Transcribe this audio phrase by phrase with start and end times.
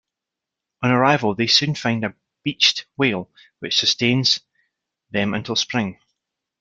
[0.81, 4.39] On arrival, they soon find a beached whale which sustains
[5.11, 5.99] them until spring.